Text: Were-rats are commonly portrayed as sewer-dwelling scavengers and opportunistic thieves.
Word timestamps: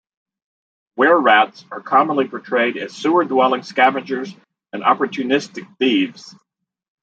Were-rats 0.95 1.63
are 1.69 1.79
commonly 1.79 2.27
portrayed 2.27 2.75
as 2.75 2.91
sewer-dwelling 2.95 3.61
scavengers 3.61 4.33
and 4.73 4.81
opportunistic 4.81 5.77
thieves. 5.77 6.35